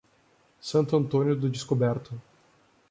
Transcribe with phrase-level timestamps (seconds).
[0.59, 2.19] Santo Antônio do Descoberto